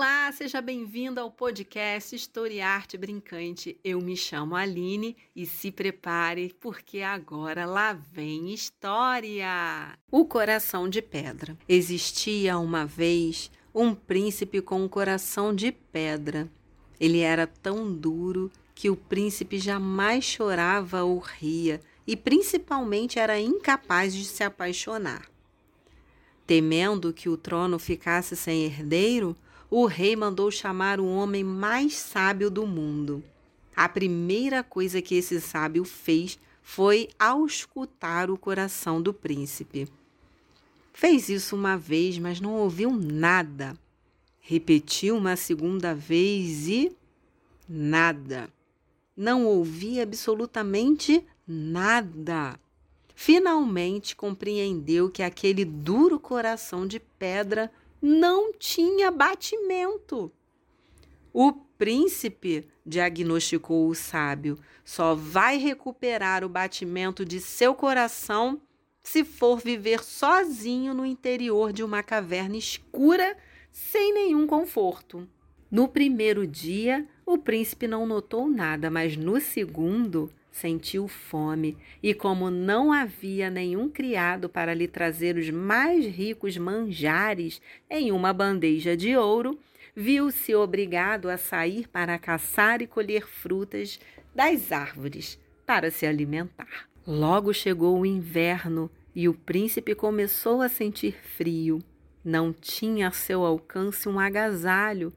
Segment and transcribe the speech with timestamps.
[0.00, 3.78] Olá, seja bem-vindo ao podcast História Arte Brincante.
[3.84, 9.92] Eu me chamo Aline e se prepare porque agora lá vem história.
[10.10, 11.54] O coração de pedra.
[11.68, 16.48] Existia uma vez um príncipe com um coração de pedra.
[16.98, 24.14] Ele era tão duro que o príncipe jamais chorava ou ria e principalmente era incapaz
[24.14, 25.30] de se apaixonar.
[26.46, 29.36] Temendo que o trono ficasse sem herdeiro,
[29.70, 33.22] o rei mandou chamar o homem mais sábio do mundo.
[33.76, 39.88] A primeira coisa que esse sábio fez foi auscultar o coração do príncipe.
[40.92, 43.76] Fez isso uma vez, mas não ouviu nada.
[44.40, 46.92] Repetiu uma segunda vez e
[47.68, 48.50] nada.
[49.16, 52.58] Não ouvia absolutamente nada.
[53.14, 57.70] Finalmente compreendeu que aquele duro coração de pedra
[58.00, 60.32] não tinha batimento.
[61.32, 68.60] O príncipe, diagnosticou o sábio, só vai recuperar o batimento de seu coração
[69.02, 73.36] se for viver sozinho no interior de uma caverna escura,
[73.70, 75.28] sem nenhum conforto.
[75.70, 82.50] No primeiro dia, o príncipe não notou nada, mas no segundo, sentiu fome, e como
[82.50, 89.16] não havia nenhum criado para lhe trazer os mais ricos manjares em uma bandeja de
[89.16, 89.58] ouro,
[89.94, 94.00] viu-se obrigado a sair para caçar e colher frutas
[94.34, 96.88] das árvores para se alimentar.
[97.06, 101.80] Logo chegou o inverno e o príncipe começou a sentir frio.
[102.24, 105.12] Não tinha a seu alcance um agasalho,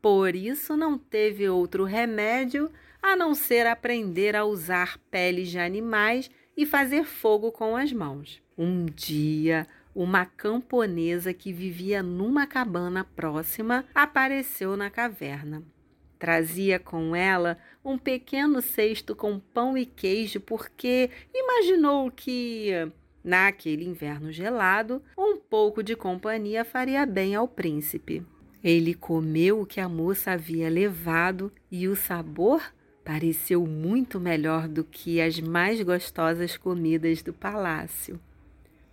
[0.00, 2.70] por isso não teve outro remédio
[3.02, 8.42] a não ser aprender a usar peles de animais e fazer fogo com as mãos.
[8.56, 15.62] Um dia, uma camponesa que vivia numa cabana próxima apareceu na caverna.
[16.18, 22.70] Trazia com ela um pequeno cesto com pão e queijo, porque imaginou que,
[23.22, 28.26] naquele inverno gelado, um pouco de companhia faria bem ao príncipe.
[28.62, 32.62] Ele comeu o que a moça havia levado e o sabor
[33.04, 38.20] pareceu muito melhor do que as mais gostosas comidas do palácio.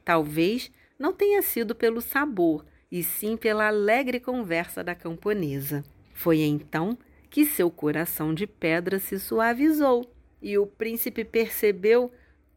[0.04, 5.84] Talvez não tenha sido pelo sabor, e sim pela alegre conversa da camponesa.
[6.14, 6.98] Foi então
[7.30, 10.10] que seu coração de pedra se suavizou
[10.42, 12.12] e o príncipe percebeu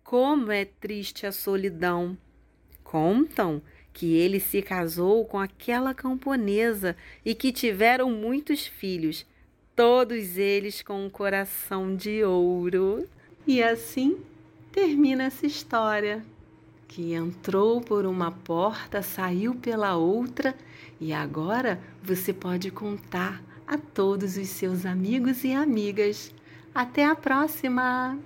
[0.05, 2.17] como é triste a solidão.
[2.85, 3.61] Contam
[3.99, 6.95] que ele se casou com aquela camponesa
[7.25, 9.27] e que tiveram muitos filhos,
[9.75, 13.09] todos eles com um coração de ouro.
[13.45, 14.17] E assim
[14.71, 16.25] termina essa história,
[16.87, 20.55] que entrou por uma porta, saiu pela outra
[21.01, 26.33] e agora você pode contar a todos os seus amigos e amigas.
[26.73, 28.17] Até a próxima!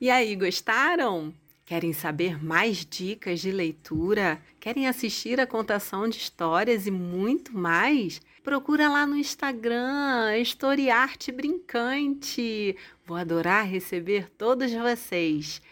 [0.00, 1.34] E aí, gostaram?
[1.68, 4.40] Querem saber mais dicas de leitura?
[4.58, 8.22] Querem assistir a contação de histórias e muito mais?
[8.42, 12.74] Procura lá no Instagram, Historiarte Brincante.
[13.04, 15.60] Vou adorar receber todos vocês.